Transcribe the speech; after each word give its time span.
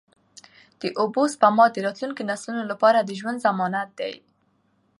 د 0.81 0.83
اوبو 1.01 1.21
سپما 1.33 1.65
د 1.71 1.77
راتلونکو 1.87 2.21
نسلونو 2.29 2.63
لپاره 2.71 2.99
د 3.01 3.09
ژوند 3.19 3.43
ضمانت 3.45 3.89
دی. 3.99 4.13